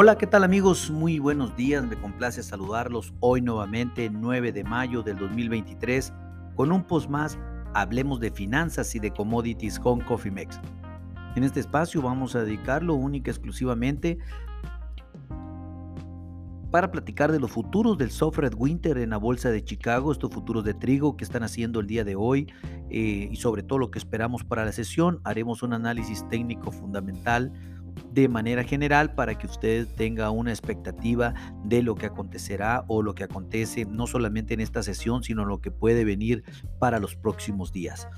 Hola, 0.00 0.16
¿qué 0.16 0.28
tal 0.28 0.44
amigos? 0.44 0.92
Muy 0.92 1.18
buenos 1.18 1.56
días, 1.56 1.84
me 1.84 1.96
complace 1.96 2.40
saludarlos 2.44 3.12
hoy 3.18 3.40
nuevamente, 3.40 4.08
9 4.08 4.52
de 4.52 4.62
mayo 4.62 5.02
del 5.02 5.18
2023, 5.18 6.12
con 6.54 6.70
un 6.70 6.84
post 6.84 7.10
más, 7.10 7.36
hablemos 7.74 8.20
de 8.20 8.30
finanzas 8.30 8.94
y 8.94 9.00
de 9.00 9.10
commodities 9.10 9.80
con 9.80 10.00
Coffee 10.00 10.30
Mex. 10.30 10.60
En 11.34 11.42
este 11.42 11.58
espacio 11.58 12.00
vamos 12.00 12.36
a 12.36 12.44
dedicarlo 12.44 12.94
única 12.94 13.30
y 13.30 13.32
exclusivamente 13.32 14.18
para 16.70 16.92
platicar 16.92 17.32
de 17.32 17.40
los 17.40 17.50
futuros 17.50 17.98
del 17.98 18.12
software 18.12 18.54
winter 18.56 18.98
en 18.98 19.10
la 19.10 19.16
bolsa 19.16 19.50
de 19.50 19.64
Chicago, 19.64 20.12
estos 20.12 20.30
futuros 20.30 20.62
de 20.62 20.74
trigo 20.74 21.16
que 21.16 21.24
están 21.24 21.42
haciendo 21.42 21.80
el 21.80 21.88
día 21.88 22.04
de 22.04 22.14
hoy 22.14 22.46
eh, 22.88 23.28
y 23.32 23.34
sobre 23.34 23.64
todo 23.64 23.80
lo 23.80 23.90
que 23.90 23.98
esperamos 23.98 24.44
para 24.44 24.64
la 24.64 24.70
sesión. 24.70 25.20
Haremos 25.24 25.64
un 25.64 25.72
análisis 25.72 26.24
técnico 26.28 26.70
fundamental 26.70 27.52
de 28.12 28.28
manera 28.28 28.64
general 28.64 29.14
para 29.14 29.36
que 29.36 29.46
usted 29.46 29.86
tenga 29.96 30.30
una 30.30 30.50
expectativa 30.50 31.34
de 31.64 31.82
lo 31.82 31.94
que 31.94 32.06
acontecerá 32.06 32.84
o 32.88 33.02
lo 33.02 33.14
que 33.14 33.24
acontece 33.24 33.84
no 33.84 34.06
solamente 34.06 34.54
en 34.54 34.60
esta 34.60 34.82
sesión, 34.82 35.22
sino 35.22 35.44
lo 35.44 35.60
que 35.60 35.70
puede 35.70 36.04
venir 36.04 36.44
para 36.78 36.98
los 36.98 37.16
próximos 37.16 37.72
días. 37.72 38.08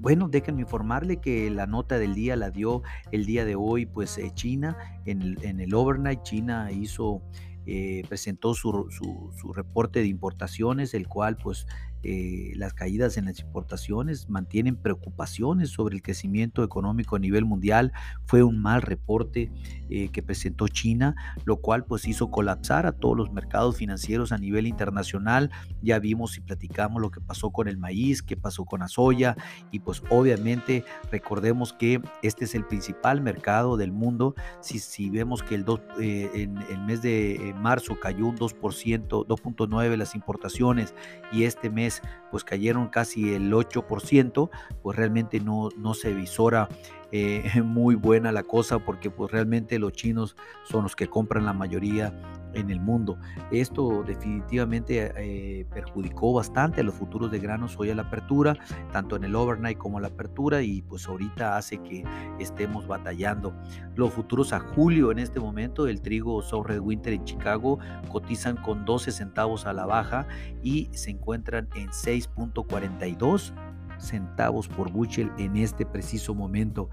Bueno, 0.00 0.28
déjenme 0.28 0.62
informarle 0.62 1.20
que 1.20 1.50
la 1.50 1.66
nota 1.66 1.98
del 1.98 2.14
día 2.14 2.36
la 2.36 2.50
dio 2.50 2.82
el 3.10 3.26
día 3.26 3.44
de 3.44 3.56
hoy, 3.56 3.84
pues 3.84 4.16
eh, 4.18 4.30
China, 4.32 4.76
en 5.06 5.22
el, 5.22 5.44
en 5.44 5.60
el 5.60 5.74
overnight, 5.74 6.22
China 6.22 6.70
hizo, 6.70 7.20
eh, 7.66 8.04
presentó 8.08 8.54
su, 8.54 8.86
su, 8.90 9.32
su, 9.36 9.52
reporte 9.52 9.98
de 9.98 10.06
importaciones, 10.06 10.94
el 10.94 11.08
cual 11.08 11.36
pues 11.36 11.66
eh, 12.02 12.52
las 12.54 12.74
caídas 12.74 13.16
en 13.16 13.24
las 13.24 13.40
importaciones 13.40 14.28
mantienen 14.28 14.76
preocupaciones 14.76 15.70
sobre 15.70 15.96
el 15.96 16.02
crecimiento 16.02 16.62
económico 16.62 17.16
a 17.16 17.18
nivel 17.18 17.44
mundial. 17.44 17.92
Fue 18.24 18.42
un 18.42 18.60
mal 18.60 18.82
reporte 18.82 19.50
eh, 19.90 20.08
que 20.10 20.22
presentó 20.22 20.68
China, 20.68 21.16
lo 21.44 21.56
cual 21.56 21.84
pues 21.84 22.06
hizo 22.06 22.30
colapsar 22.30 22.86
a 22.86 22.92
todos 22.92 23.16
los 23.16 23.32
mercados 23.32 23.76
financieros 23.76 24.32
a 24.32 24.38
nivel 24.38 24.66
internacional. 24.66 25.50
Ya 25.82 25.98
vimos 25.98 26.36
y 26.36 26.40
platicamos 26.40 27.02
lo 27.02 27.10
que 27.10 27.20
pasó 27.20 27.50
con 27.50 27.68
el 27.68 27.78
maíz, 27.78 28.22
qué 28.22 28.36
pasó 28.36 28.64
con 28.64 28.80
la 28.80 28.88
soya 28.88 29.36
y 29.70 29.80
pues 29.80 30.02
obviamente 30.10 30.84
recordemos 31.10 31.72
que 31.72 32.00
este 32.22 32.44
es 32.44 32.54
el 32.54 32.64
principal 32.64 33.20
mercado 33.20 33.76
del 33.76 33.92
mundo. 33.92 34.34
Si, 34.60 34.78
si 34.78 35.10
vemos 35.10 35.42
que 35.42 35.56
el 35.56 35.64
eh, 36.00 36.30
en 36.34 36.56
el 36.70 36.80
mes 36.80 37.02
de 37.02 37.54
marzo 37.60 37.98
cayó 38.00 38.26
un 38.26 38.38
2%, 38.38 39.26
2.9 39.26 39.96
las 39.96 40.14
importaciones 40.14 40.94
y 41.32 41.42
este 41.42 41.70
mes 41.70 41.87
pues 42.30 42.44
cayeron 42.44 42.88
casi 42.88 43.34
el 43.34 43.52
8%, 43.52 44.50
pues 44.82 44.96
realmente 44.96 45.40
no, 45.40 45.68
no 45.76 45.94
se 45.94 46.14
visora 46.14 46.68
eh, 47.12 47.50
muy 47.64 47.94
buena 47.94 48.32
la 48.32 48.42
cosa 48.42 48.78
porque 48.78 49.10
pues 49.10 49.30
realmente 49.30 49.78
los 49.78 49.92
chinos 49.92 50.36
son 50.64 50.84
los 50.84 50.96
que 50.96 51.08
compran 51.08 51.46
la 51.46 51.52
mayoría 51.52 52.12
en 52.58 52.70
el 52.70 52.80
mundo. 52.80 53.18
Esto 53.50 54.02
definitivamente 54.02 55.12
eh, 55.16 55.66
perjudicó 55.72 56.32
bastante 56.32 56.80
a 56.80 56.84
los 56.84 56.94
futuros 56.94 57.30
de 57.30 57.38
granos 57.38 57.76
hoy 57.78 57.90
a 57.90 57.94
la 57.94 58.02
apertura, 58.02 58.56
tanto 58.92 59.16
en 59.16 59.24
el 59.24 59.34
overnight 59.34 59.78
como 59.78 59.98
a 59.98 60.00
la 60.00 60.08
apertura 60.08 60.62
y 60.62 60.82
pues 60.82 61.06
ahorita 61.08 61.56
hace 61.56 61.78
que 61.78 62.04
estemos 62.38 62.86
batallando. 62.86 63.54
Los 63.94 64.12
futuros 64.12 64.52
a 64.52 64.60
julio 64.60 65.10
en 65.10 65.18
este 65.18 65.40
momento, 65.40 65.86
el 65.86 66.00
trigo 66.00 66.42
sobre 66.42 66.78
Winter 66.78 67.12
en 67.12 67.24
Chicago 67.24 67.78
cotizan 68.10 68.56
con 68.56 68.84
12 68.84 69.12
centavos 69.12 69.66
a 69.66 69.72
la 69.72 69.86
baja 69.86 70.26
y 70.62 70.88
se 70.92 71.10
encuentran 71.10 71.68
en 71.74 71.88
6.42 71.88 73.52
centavos 73.98 74.68
por 74.68 74.90
bushel 74.90 75.30
en 75.38 75.56
este 75.56 75.84
preciso 75.84 76.34
momento. 76.34 76.88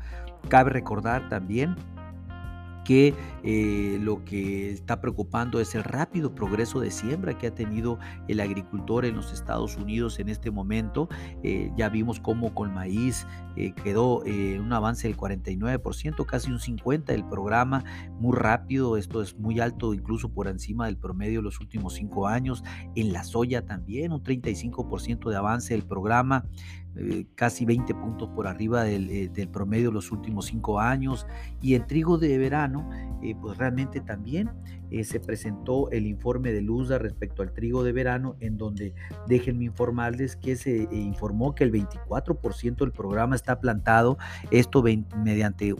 Cabe 0.50 0.72
recordar 0.72 1.30
también 1.30 1.76
que 2.86 3.14
eh, 3.44 4.00
lo 4.02 4.24
que 4.24 4.72
está 4.72 5.02
preocupando 5.02 5.60
es 5.60 5.76
el 5.76 5.84
rápido 5.84 6.34
progreso 6.34 6.80
de 6.80 6.92
siembra 6.92 7.38
que 7.38 7.48
ha 7.48 7.54
tenido 7.54 8.00
el 8.30 8.40
agricultor 8.40 9.04
en 9.04 9.16
los 9.16 9.34
Estados 9.34 9.76
Unidos 9.76 10.20
en 10.20 10.30
este 10.30 10.52
momento. 10.52 11.10
Eh, 11.44 11.72
ya 11.76 11.90
vimos 11.90 12.22
cómo 12.22 12.54
con 12.54 12.74
maíz 12.74 13.28
eh, 13.58 13.74
quedó 13.74 14.20
un 14.20 14.72
avance 14.72 15.08
del 15.08 15.18
49%, 15.18 16.26
casi 16.26 16.52
un 16.52 16.60
50% 16.60 17.06
del 17.06 17.26
programa, 17.26 17.84
muy 18.20 18.36
rápido, 18.38 18.98
esto 18.98 19.22
es 19.22 19.38
muy 19.38 19.60
alto 19.60 19.94
incluso 19.94 20.30
por 20.30 20.48
encima 20.48 20.86
del 20.86 20.98
promedio 20.98 21.40
de 21.40 21.44
los 21.44 21.60
últimos 21.60 21.96
cinco 21.96 22.28
años. 22.28 22.64
En 22.96 23.12
la 23.12 23.24
soya 23.24 23.66
también 23.66 24.14
un 24.14 24.24
35% 24.24 25.30
de 25.30 25.36
avance 25.36 25.74
del 25.74 25.84
programa. 25.84 26.46
Eh, 26.98 27.26
casi 27.36 27.66
20 27.66 27.94
puntos 27.94 28.30
por 28.30 28.48
arriba 28.48 28.88
eh, 28.90 29.30
del, 29.34 29.50
promedio 29.50 29.90
de 29.90 29.96
los 29.96 30.12
últimos 30.12 30.46
cinco 30.46 30.80
años. 30.80 31.28
Y 31.62 31.76
en 31.76 31.86
trigo 31.88 32.18
de 32.18 32.38
verano, 32.38 32.90
eh, 33.22 33.36
pues 33.40 33.58
realmente 33.58 34.00
también 34.02 34.50
se 35.04 35.20
presentó 35.20 35.90
el 35.92 36.06
informe 36.06 36.54
de 36.54 36.62
Luza 36.62 36.98
respecto 36.98 37.42
al 37.42 37.52
trigo 37.52 37.84
de 37.84 37.92
verano, 37.92 38.38
en 38.40 38.56
donde 38.56 38.94
déjenme 39.28 39.66
informarles 39.66 40.38
que 40.38 40.56
se 40.56 40.88
informó 40.92 41.54
que 41.54 41.66
el 41.66 41.72
24% 41.74 42.78
del 42.78 42.92
programa 42.94 43.36
está 43.36 43.60
plantado, 43.60 44.18
esto 44.52 44.84
mediante 44.84 45.76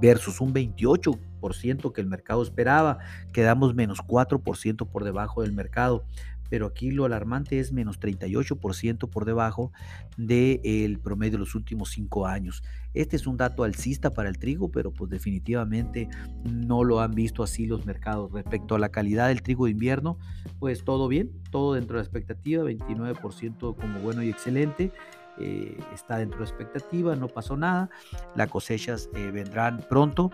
versus 0.00 0.40
un 0.40 0.54
28% 0.54 1.92
que 1.92 2.00
el 2.00 2.06
mercado 2.06 2.42
esperaba, 2.42 2.98
quedamos 3.32 3.74
menos 3.74 3.98
4% 4.06 4.86
por 4.86 5.02
debajo 5.02 5.42
del 5.42 5.52
mercado 5.52 6.04
pero 6.50 6.66
aquí 6.66 6.90
lo 6.90 7.06
alarmante 7.06 7.60
es 7.60 7.72
menos 7.72 7.98
38% 7.98 9.08
por 9.08 9.24
debajo 9.24 9.72
del 10.18 10.98
promedio 10.98 11.32
de 11.32 11.38
los 11.38 11.54
últimos 11.54 11.90
cinco 11.90 12.26
años. 12.26 12.62
Este 12.92 13.16
es 13.16 13.26
un 13.26 13.36
dato 13.36 13.62
alcista 13.62 14.10
para 14.10 14.28
el 14.28 14.38
trigo, 14.38 14.70
pero 14.70 14.92
pues 14.92 15.10
definitivamente 15.10 16.08
no 16.44 16.82
lo 16.84 17.00
han 17.00 17.12
visto 17.12 17.42
así 17.42 17.66
los 17.66 17.86
mercados. 17.86 18.32
Respecto 18.32 18.74
a 18.74 18.78
la 18.78 18.90
calidad 18.90 19.28
del 19.28 19.42
trigo 19.42 19.66
de 19.66 19.70
invierno, 19.70 20.18
pues 20.58 20.84
todo 20.84 21.06
bien, 21.08 21.30
todo 21.50 21.74
dentro 21.74 21.96
de 21.96 22.02
la 22.02 22.04
expectativa, 22.04 22.64
29% 22.64 23.76
como 23.76 24.00
bueno 24.00 24.22
y 24.22 24.28
excelente. 24.28 24.92
Eh, 25.38 25.78
está 25.94 26.18
dentro 26.18 26.40
de 26.40 26.44
la 26.44 26.50
expectativa, 26.50 27.16
no 27.16 27.28
pasó 27.28 27.56
nada, 27.56 27.88
las 28.34 28.50
cosechas 28.50 29.08
eh, 29.14 29.30
vendrán 29.30 29.86
pronto 29.88 30.30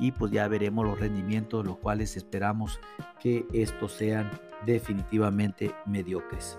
y 0.00 0.12
pues 0.12 0.32
ya 0.32 0.48
veremos 0.48 0.86
los 0.86 0.98
rendimientos, 0.98 1.64
los 1.64 1.76
cuales 1.78 2.16
esperamos 2.16 2.80
que 3.20 3.46
estos 3.52 3.92
sean 3.92 4.30
definitivamente 4.66 5.74
mediocres. 5.86 6.58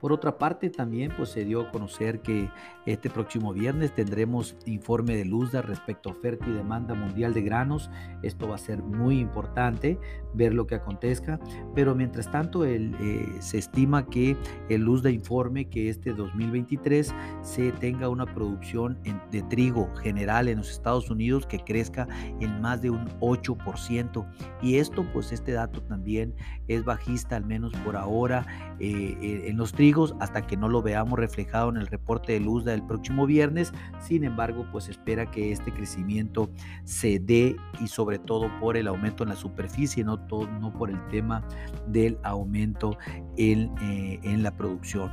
Por 0.00 0.12
otra 0.12 0.38
parte, 0.38 0.70
también 0.70 1.12
pues, 1.16 1.30
se 1.30 1.44
dio 1.44 1.62
a 1.62 1.70
conocer 1.70 2.20
que 2.20 2.50
este 2.86 3.10
próximo 3.10 3.52
viernes 3.52 3.92
tendremos 3.94 4.56
informe 4.64 5.16
de 5.16 5.24
Luzda 5.24 5.60
respecto 5.60 6.08
a 6.08 6.12
oferta 6.12 6.46
y 6.48 6.52
demanda 6.52 6.94
mundial 6.94 7.34
de 7.34 7.42
granos. 7.42 7.90
Esto 8.22 8.48
va 8.48 8.54
a 8.54 8.58
ser 8.58 8.82
muy 8.82 9.18
importante 9.18 9.98
ver 10.34 10.54
lo 10.54 10.66
que 10.66 10.76
acontezca. 10.76 11.40
Pero 11.74 11.94
mientras 11.94 12.30
tanto, 12.30 12.64
el, 12.64 12.94
eh, 13.00 13.36
se 13.40 13.58
estima 13.58 14.06
que 14.06 14.36
el 14.68 14.82
Luzda 14.82 15.10
informe 15.10 15.66
que 15.66 15.88
este 15.88 16.12
2023 16.12 17.14
se 17.42 17.72
tenga 17.72 18.08
una 18.08 18.26
producción 18.26 18.98
de 19.30 19.42
trigo 19.42 19.92
general 19.96 20.48
en 20.48 20.58
los 20.58 20.70
Estados 20.70 21.10
Unidos 21.10 21.46
que 21.46 21.58
crezca 21.58 22.06
en 22.40 22.60
más 22.60 22.82
de 22.82 22.90
un 22.90 23.06
8%. 23.20 24.26
Y 24.62 24.76
esto, 24.76 25.04
pues 25.12 25.32
este 25.32 25.52
dato 25.52 25.82
también 25.82 26.34
es 26.68 26.84
bajista, 26.84 27.36
al 27.36 27.44
menos 27.44 27.72
por 27.84 27.96
ahora, 27.96 28.46
eh, 28.78 29.16
eh, 29.20 29.44
en 29.48 29.56
los 29.56 29.72
trigos 29.72 29.87
hasta 30.20 30.46
que 30.46 30.56
no 30.56 30.68
lo 30.68 30.82
veamos 30.82 31.18
reflejado 31.18 31.70
en 31.70 31.76
el 31.76 31.86
reporte 31.86 32.32
de 32.32 32.40
luz 32.40 32.64
del 32.64 32.82
próximo 32.82 33.26
viernes. 33.26 33.72
Sin 34.00 34.24
embargo, 34.24 34.66
pues 34.70 34.88
espera 34.88 35.30
que 35.30 35.52
este 35.52 35.72
crecimiento 35.72 36.50
se 36.84 37.18
dé 37.18 37.56
y 37.80 37.88
sobre 37.88 38.18
todo 38.18 38.50
por 38.60 38.76
el 38.76 38.86
aumento 38.88 39.22
en 39.22 39.30
la 39.30 39.36
superficie, 39.36 40.04
no, 40.04 40.18
todo, 40.26 40.46
no 40.60 40.72
por 40.72 40.90
el 40.90 41.06
tema 41.08 41.46
del 41.86 42.18
aumento 42.22 42.98
en, 43.36 43.72
eh, 43.80 44.20
en 44.22 44.42
la 44.42 44.56
producción. 44.56 45.10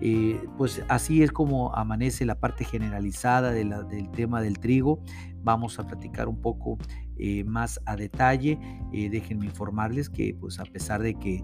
Eh, 0.00 0.40
pues 0.56 0.84
así 0.88 1.22
es 1.22 1.32
como 1.32 1.74
amanece 1.74 2.24
la 2.24 2.38
parte 2.38 2.64
generalizada 2.64 3.50
del 3.50 4.10
tema 4.10 4.40
del 4.40 4.58
trigo. 4.58 5.00
Vamos 5.42 5.78
a 5.78 5.86
platicar 5.86 6.28
un 6.28 6.40
poco 6.40 6.78
eh, 7.16 7.42
más 7.44 7.80
a 7.86 7.96
detalle. 7.96 8.58
déjenme 8.92 9.46
informarles 9.46 10.08
que 10.08 10.36
pues 10.38 10.60
a 10.60 10.64
pesar 10.64 11.02
de 11.02 11.14
que 11.14 11.42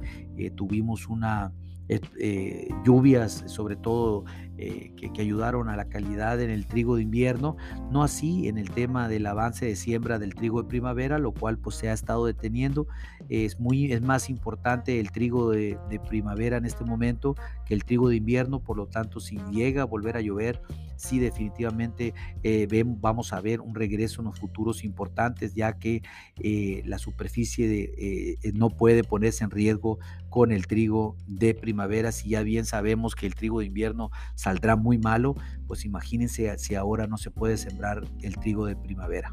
tuvimos 0.55 1.09
una 1.09 1.53
eh, 1.89 2.69
lluvias, 2.85 3.45
sobre 3.47 3.77
todo 3.77 4.25
eh, 4.57 4.93
que, 4.97 5.21
ayudaron 5.21 5.69
a 5.69 5.77
la 5.77 5.89
calidad 5.89 6.41
en 6.41 6.49
el 6.49 6.67
trigo 6.67 6.97
de 6.97 7.03
invierno, 7.03 7.57
no 7.91 8.03
así 8.03 8.49
en 8.49 8.57
el 8.57 8.71
tema 8.71 9.09
del 9.09 9.27
avance 9.27 9.67
de 9.67 9.77
siembra 9.77 10.19
del 10.19 10.35
trigo 10.35 10.63
de 10.63 10.69
primavera, 10.69 11.19
lo 11.19 11.33
cual 11.33 11.59
pues 11.59 11.77
se 11.77 11.89
ha 11.89 11.93
estado 11.93 12.25
deteniendo. 12.27 12.87
Es, 13.29 13.59
muy, 13.59 13.93
es 13.93 14.01
más 14.01 14.31
importante 14.31 15.01
el 15.01 15.11
trigo 15.11 15.51
de, 15.51 15.79
primavera 16.09 16.57
en 16.57 16.65
este 16.65 16.85
momento 16.85 17.35
que 17.67 17.75
el 17.75 17.85
trigo 17.85 18.09
de 18.09 18.17
invierno, 18.17 18.61
por 18.61 18.77
lo 18.77 18.87
tanto 18.87 19.21
si 19.21 19.39
llega 19.51 19.83
a 19.83 19.87
volver 19.87 20.17
a 20.17 20.21
llover, 20.21 20.63
sí 20.97 21.19
definitivamente 21.19 22.15
eh, 22.43 22.67
vamos 23.01 23.33
a 23.33 23.41
ver 23.41 23.61
un 23.61 23.75
regreso 23.75 24.21
en 24.21 24.27
los 24.27 24.39
futuros 24.39 24.85
importantes, 24.85 25.55
ya 25.55 25.79
que 25.79 26.03
la 26.85 26.99
superficie 26.99 27.69
de, 27.69 28.39
no 28.55 28.71
puede 28.71 29.05
ponerse 29.05 29.45
en 29.45 29.51
riesgo 29.51 29.99
con 30.31 30.53
el 30.53 30.67
trigo 30.67 31.17
de 31.27 31.55
primavera, 31.55 32.13
si 32.13 32.31
ya 32.31 32.43
bien 32.43 32.65
sabemos 32.65 33.15
que 33.15 33.27
el 33.27 33.35
trigo 33.35 33.61
de 33.61 33.67
invierno 33.67 34.11
saldrá 34.35 34.77
muy 34.77 34.99
malo, 34.99 35.35
pues 35.67 35.85
imagínense 35.85 36.57
si 36.59 36.75
ahora 36.75 37.07
no 37.07 37.17
se 37.17 37.31
puede 37.31 37.57
sembrar 37.57 38.03
el 38.23 38.37
trigo 38.37 38.67
de 38.67 38.77
primavera. 38.77 39.33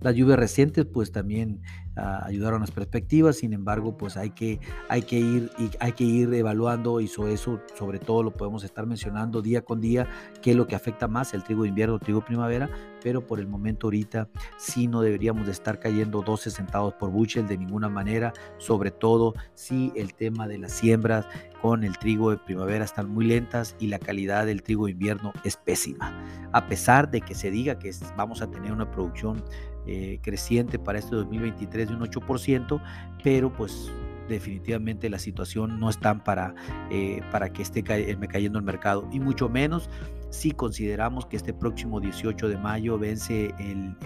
Las 0.00 0.14
lluvias 0.14 0.38
recientes 0.38 0.86
pues 0.86 1.10
también 1.10 1.62
ayudaron 1.96 2.58
a 2.58 2.60
las 2.60 2.70
perspectivas, 2.70 3.36
sin 3.36 3.52
embargo 3.52 3.96
pues 3.96 4.16
hay 4.16 4.30
que, 4.30 4.60
hay 4.88 5.02
que, 5.02 5.18
ir, 5.18 5.50
y 5.58 5.70
hay 5.80 5.92
que 5.92 6.04
ir 6.04 6.32
evaluando 6.34 7.00
y 7.00 7.08
sobre 7.08 7.32
eso 7.32 7.60
sobre 7.76 7.98
todo 7.98 8.22
lo 8.22 8.30
podemos 8.30 8.64
estar 8.64 8.86
mencionando 8.86 9.42
día 9.42 9.62
con 9.62 9.80
día, 9.80 10.06
qué 10.42 10.50
es 10.50 10.56
lo 10.56 10.66
que 10.66 10.74
afecta 10.74 11.08
más, 11.08 11.34
el 11.34 11.42
trigo 11.42 11.62
de 11.62 11.70
invierno, 11.70 11.94
el 11.94 12.00
trigo 12.00 12.20
de 12.20 12.26
primavera, 12.26 12.70
pero 13.02 13.26
por 13.26 13.40
el 13.40 13.46
momento 13.46 13.86
ahorita 13.86 14.28
sí 14.58 14.86
no 14.88 15.00
deberíamos 15.00 15.46
de 15.46 15.52
estar 15.52 15.78
cayendo 15.78 16.22
12 16.22 16.50
centavos 16.50 16.94
por 16.94 17.10
bushel 17.10 17.46
de 17.46 17.56
ninguna 17.56 17.88
manera, 17.88 18.32
sobre 18.58 18.90
todo 18.90 19.34
si 19.54 19.92
el 19.96 20.14
tema 20.14 20.46
de 20.48 20.58
las 20.58 20.72
siembras 20.72 21.26
con 21.62 21.84
el 21.84 21.98
trigo 21.98 22.30
de 22.30 22.36
primavera 22.36 22.84
están 22.84 23.08
muy 23.08 23.24
lentas 23.24 23.74
y 23.78 23.86
la 23.88 23.98
calidad 23.98 24.46
del 24.46 24.62
trigo 24.62 24.86
de 24.86 24.92
invierno 24.92 25.32
es 25.44 25.56
pésima. 25.56 26.14
A 26.52 26.68
pesar 26.68 27.10
de 27.10 27.20
que 27.20 27.34
se 27.34 27.50
diga 27.50 27.78
que 27.78 27.90
vamos 28.16 28.42
a 28.42 28.50
tener 28.50 28.72
una 28.72 28.90
producción 28.90 29.42
eh, 29.86 30.18
creciente 30.22 30.78
para 30.78 30.98
este 30.98 31.14
2023 31.16 31.88
de 31.88 31.94
un 31.94 32.00
8%, 32.00 32.80
pero 33.22 33.52
pues 33.52 33.90
definitivamente 34.28 35.08
la 35.10 35.18
situación 35.18 35.78
no 35.80 35.90
está 35.90 36.22
para, 36.24 36.54
eh, 36.90 37.22
para 37.30 37.50
que 37.50 37.62
esté 37.62 37.82
cayendo 37.82 38.58
el 38.58 38.64
mercado 38.64 39.08
y 39.12 39.20
mucho 39.20 39.48
menos 39.48 39.88
si 40.30 40.50
consideramos 40.52 41.26
que 41.26 41.36
este 41.36 41.54
próximo 41.54 42.00
18 42.00 42.48
de 42.48 42.58
mayo 42.58 42.98
vence 42.98 43.54
el, 43.58 43.96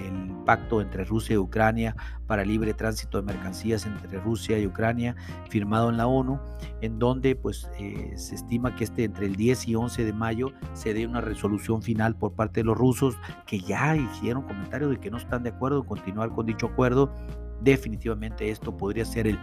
pacto 0.47 0.81
entre 0.81 1.05
Rusia 1.05 1.35
y 1.35 1.39
Ucrania 1.39 1.95
para 2.27 2.45
libre 2.45 2.75
tránsito 2.75 3.19
de 3.19 3.25
mercancías 3.25 3.87
entre 3.87 4.19
Rusia 4.19 4.59
y 4.59 4.67
Ucrania, 4.67 5.15
firmado 5.49 5.91
en 5.91 5.97
la 5.97 6.07
ONU, 6.07 6.41
en 6.81 6.99
donde 6.99 7.37
pues 7.37 7.69
eh, 7.79 8.15
se 8.17 8.35
estima 8.35 8.75
que 8.75 8.85
este 8.85 9.05
entre 9.05 9.27
el 9.27 9.37
10 9.37 9.69
y 9.69 9.75
11 9.77 10.05
de 10.05 10.13
mayo 10.13 10.53
se 10.73 10.95
dé 10.95 11.07
una 11.07 11.21
resolución 11.21 11.83
final 11.83 12.17
por 12.17 12.33
parte 12.33 12.61
de 12.61 12.65
los 12.65 12.77
rusos 12.77 13.17
que 13.47 13.61
ya 13.61 13.95
hicieron 13.95 14.43
comentarios 14.43 14.91
de 14.91 14.99
que 14.99 15.11
no 15.11 15.19
están 15.19 15.43
de 15.43 15.51
acuerdo 15.51 15.81
en 15.81 15.85
continuar 15.85 16.31
con 16.31 16.47
dicho 16.47 16.67
acuerdo. 16.67 17.13
Definitivamente 17.61 18.51
esto 18.51 18.77
podría 18.77 19.05
ser 19.05 19.27
el 19.27 19.39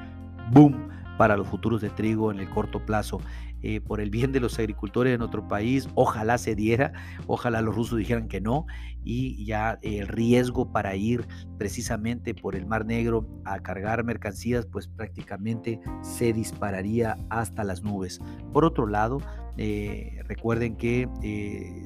boom 0.51 0.89
para 1.17 1.35
los 1.35 1.47
futuros 1.47 1.81
de 1.81 1.89
trigo 1.89 2.31
en 2.31 2.39
el 2.39 2.49
corto 2.49 2.85
plazo. 2.85 3.19
Eh, 3.63 3.81
por 3.81 3.99
el 3.99 4.11
bien 4.11 4.31
de 4.31 4.39
los 4.39 4.59
agricultores 4.59 5.11
de 5.11 5.17
nuestro 5.17 5.47
país, 5.47 5.89
ojalá 5.95 6.37
se 6.37 6.53
diera, 6.53 6.93
ojalá 7.25 7.59
los 7.61 7.75
rusos 7.75 7.97
dijeran 7.97 8.27
que 8.27 8.39
no 8.39 8.67
y 9.03 9.45
ya 9.45 9.79
el 9.81 10.07
riesgo 10.07 10.71
para 10.71 10.95
ir 10.95 11.25
precisamente 11.57 12.35
por 12.35 12.55
el 12.55 12.67
Mar 12.67 12.85
Negro 12.85 13.27
a 13.45 13.59
cargar 13.59 14.03
mercancías, 14.03 14.67
pues 14.67 14.87
prácticamente 14.87 15.79
se 16.01 16.33
dispararía 16.33 17.17
hasta 17.31 17.63
las 17.63 17.81
nubes. 17.81 18.19
Por 18.53 18.63
otro 18.63 18.85
lado, 18.85 19.21
eh, 19.57 20.19
recuerden 20.27 20.75
que 20.75 21.09
eh, 21.23 21.83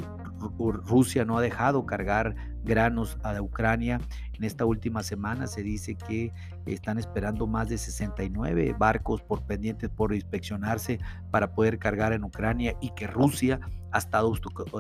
Rusia 0.50 1.26
no 1.26 1.38
ha 1.38 1.42
dejado 1.42 1.86
cargar 1.86 2.36
granos 2.64 3.18
a 3.24 3.40
Ucrania. 3.42 4.00
En 4.34 4.44
esta 4.44 4.66
última 4.66 5.04
semana 5.04 5.48
se 5.48 5.64
dice 5.64 5.96
que 5.96 6.32
están 6.66 6.98
esperando 6.98 7.48
más 7.48 7.70
de 7.70 7.78
69 7.78 8.76
barcos 8.78 9.22
por 9.22 9.44
pendientes 9.44 9.90
por 9.90 10.14
inspeccionarse 10.14 11.00
para 11.32 11.54
poder 11.54 11.80
cargar 11.80 12.14
en 12.14 12.24
Ucrania 12.24 12.76
y 12.82 12.92
que 12.92 13.08
Rusia 13.08 13.60
ha 13.92 13.98
estado 13.98 14.34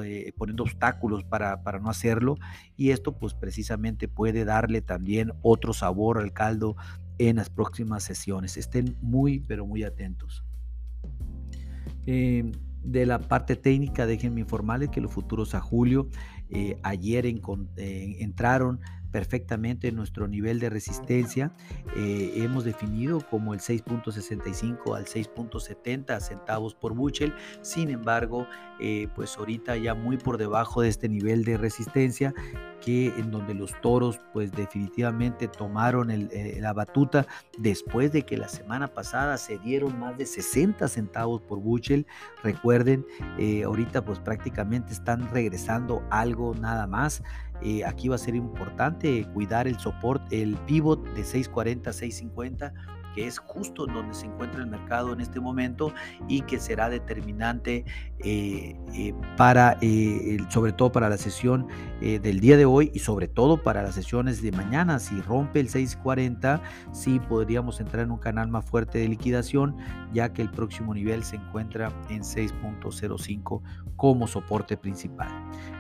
eh, 0.03 0.33
poniendo 0.37 0.63
obstáculos 0.63 1.23
para, 1.23 1.63
para 1.63 1.79
no 1.79 1.89
hacerlo 1.89 2.37
y 2.77 2.91
esto 2.91 3.17
pues 3.17 3.33
precisamente 3.33 4.07
puede 4.07 4.45
darle 4.45 4.81
también 4.81 5.33
otro 5.41 5.73
sabor 5.73 6.17
al 6.17 6.33
caldo 6.33 6.75
en 7.17 7.35
las 7.35 7.49
próximas 7.49 8.03
sesiones. 8.03 8.57
Estén 8.57 8.97
muy 9.01 9.39
pero 9.39 9.65
muy 9.65 9.83
atentos. 9.83 10.43
Eh, 12.05 12.51
de 12.83 13.05
la 13.05 13.19
parte 13.19 13.55
técnica, 13.55 14.05
déjenme 14.05 14.41
informarles 14.41 14.89
que 14.89 15.01
los 15.01 15.11
futuros 15.11 15.55
a 15.55 15.61
julio 15.61 16.09
eh, 16.49 16.77
ayer 16.83 17.25
eh, 17.25 18.17
entraron 18.19 18.79
perfectamente 19.11 19.89
en 19.89 19.95
nuestro 19.95 20.27
nivel 20.27 20.59
de 20.59 20.69
resistencia. 20.69 21.53
Eh, 21.97 22.33
hemos 22.37 22.63
definido 22.63 23.21
como 23.29 23.53
el 23.53 23.59
6.65 23.59 24.95
al 24.95 25.05
6.70 25.05 26.19
centavos 26.21 26.75
por 26.75 26.93
bushel. 26.93 27.33
Sin 27.61 27.89
embargo, 27.89 28.47
pues 29.15 29.37
ahorita 29.37 29.77
ya 29.77 29.93
muy 29.93 30.17
por 30.17 30.37
debajo 30.37 30.81
de 30.81 30.89
este 30.89 31.07
nivel 31.07 31.43
de 31.43 31.57
resistencia 31.57 32.33
que 32.81 33.07
en 33.07 33.31
donde 33.31 33.53
los 33.53 33.79
toros 33.81 34.19
pues 34.33 34.51
definitivamente 34.51 35.47
tomaron 35.47 36.09
la 36.59 36.73
batuta 36.73 37.25
después 37.57 38.11
de 38.11 38.23
que 38.23 38.37
la 38.37 38.49
semana 38.49 38.87
pasada 38.87 39.37
se 39.37 39.57
dieron 39.59 39.97
más 39.99 40.17
de 40.17 40.25
60 40.25 40.87
centavos 40.87 41.41
por 41.41 41.59
bushel. 41.59 42.05
Recuerden, 42.43 43.05
ahorita 43.65 44.03
pues 44.03 44.19
prácticamente 44.19 44.93
están 44.93 45.29
regresando 45.29 46.03
algo 46.09 46.53
nada 46.55 46.87
más. 46.87 47.23
Eh, 47.61 47.85
aquí 47.85 48.07
va 48.07 48.15
a 48.15 48.19
ser 48.19 48.35
importante 48.35 49.27
cuidar 49.33 49.67
el 49.67 49.79
soporte, 49.79 50.41
el 50.41 50.55
pivot 50.65 51.03
de 51.13 51.23
640 51.23 51.93
650 51.93 52.73
que 53.15 53.27
es 53.27 53.39
justo 53.39 53.85
donde 53.85 54.13
se 54.13 54.25
encuentra 54.25 54.61
el 54.61 54.67
mercado 54.67 55.13
en 55.13 55.21
este 55.21 55.39
momento 55.39 55.93
y 56.27 56.41
que 56.41 56.59
será 56.59 56.89
determinante 56.89 57.85
eh, 58.19 58.75
eh, 58.93 59.13
para, 59.37 59.77
eh, 59.81 60.37
sobre 60.49 60.71
todo 60.71 60.91
para 60.91 61.09
la 61.09 61.17
sesión 61.17 61.67
del 62.01 62.39
día 62.39 62.57
de 62.57 62.65
hoy 62.65 62.89
y 62.95 62.99
sobre 62.99 63.27
todo 63.27 63.61
para 63.61 63.83
las 63.83 63.93
sesiones 63.93 64.41
de 64.41 64.51
mañana. 64.51 64.97
Si 64.97 65.21
rompe 65.21 65.59
el 65.59 65.69
640, 65.69 66.61
sí 66.91 67.19
podríamos 67.19 67.79
entrar 67.79 68.05
en 68.05 68.11
un 68.11 68.17
canal 68.17 68.47
más 68.47 68.65
fuerte 68.65 68.97
de 68.97 69.07
liquidación, 69.07 69.77
ya 70.11 70.33
que 70.33 70.41
el 70.41 70.49
próximo 70.49 70.95
nivel 70.95 71.23
se 71.23 71.35
encuentra 71.35 71.91
en 72.09 72.21
6.05 72.21 73.61
como 73.95 74.27
soporte 74.27 74.77
principal. 74.77 75.29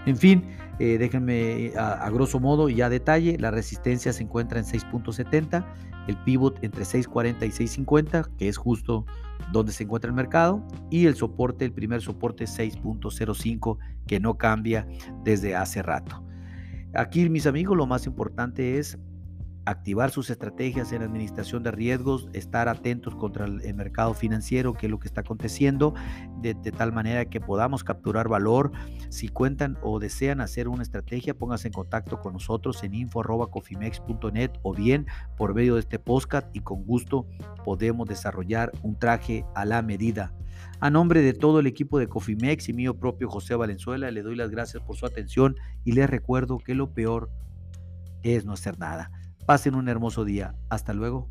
En 0.05 0.15
fin, 0.15 0.47
déjenme 0.77 1.73
a, 1.75 2.07
grosso 2.11 2.39
modo 2.39 2.69
y 2.69 2.81
a 2.81 2.89
detalle, 2.89 3.37
la 3.39 3.49
resistencia 3.49 4.13
se 4.13 4.21
encuentra 4.21 4.59
en 4.59 4.65
6.70 4.65 5.65
el 6.07 6.17
pivot 6.17 6.63
entre 6.63 6.85
640 6.85 7.20
y 7.29 7.51
650, 7.51 8.29
que 8.37 8.47
es 8.47 8.57
justo 8.57 9.05
donde 9.51 9.71
se 9.71 9.83
encuentra 9.83 10.09
el 10.09 10.15
mercado, 10.15 10.65
y 10.89 11.05
el 11.05 11.15
soporte, 11.15 11.65
el 11.65 11.73
primer 11.73 12.01
soporte 12.01 12.45
6.05, 12.45 13.77
que 14.07 14.19
no 14.19 14.37
cambia 14.37 14.87
desde 15.23 15.55
hace 15.55 15.81
rato. 15.81 16.23
Aquí, 16.93 17.29
mis 17.29 17.47
amigos, 17.47 17.77
lo 17.77 17.87
más 17.87 18.05
importante 18.05 18.77
es 18.77 18.97
activar 19.65 20.11
sus 20.11 20.29
estrategias 20.29 20.91
en 20.91 21.03
administración 21.03 21.63
de 21.63 21.71
riesgos, 21.71 22.27
estar 22.33 22.67
atentos 22.67 23.15
contra 23.15 23.45
el, 23.45 23.73
mercado 23.75 24.13
financiero, 24.13 24.73
qué 24.73 24.87
es 24.87 24.91
lo 24.91 24.99
que 24.99 25.07
está 25.07 25.21
aconteciendo, 25.21 25.93
de, 26.41 26.53
tal 26.55 26.91
manera 26.91 27.25
que 27.25 27.39
podamos 27.39 27.83
capturar 27.83 28.27
valor. 28.27 28.71
Si 29.09 29.27
cuentan 29.27 29.77
o 29.81 29.99
desean 29.99 30.41
hacer 30.41 30.67
una 30.67 30.83
estrategia, 30.83 31.37
pónganse 31.37 31.67
en 31.67 31.73
contacto 31.73 32.19
con 32.19 32.33
nosotros 32.33 32.83
en 32.83 32.93
info.cofimex.net 32.93 34.51
o 34.63 34.73
bien 34.73 35.07
por 35.37 35.53
medio 35.53 35.75
de 35.75 35.81
este 35.81 35.99
podcast 35.99 36.47
y 36.53 36.61
con 36.61 36.83
gusto 36.85 37.27
podemos 37.63 38.07
desarrollar 38.07 38.71
un 38.81 38.97
traje 38.97 39.45
a 39.55 39.65
la 39.65 39.81
medida. 39.81 40.33
A 40.79 40.89
nombre 40.89 41.21
de 41.21 41.33
todo 41.33 41.59
el 41.59 41.67
equipo 41.67 41.99
de 41.99 42.07
Cofimex 42.07 42.69
y 42.69 42.73
mío 42.73 42.97
propio 42.97 43.29
José 43.29 43.55
Valenzuela, 43.55 44.09
le 44.11 44.21
doy 44.21 44.35
las 44.35 44.49
gracias 44.49 44.81
por 44.83 44.95
su 44.95 45.05
atención 45.05 45.55
y 45.83 45.91
les 45.93 46.09
recuerdo 46.09 46.57
que 46.57 46.75
lo 46.75 46.93
peor 46.93 47.29
es 48.23 48.45
no 48.45 48.53
hacer 48.53 48.79
nada. 48.79 49.11
Pasen 49.45 49.75
un 49.75 49.89
hermoso 49.89 50.23
día. 50.25 50.55
Hasta 50.69 50.93
luego. 50.93 51.29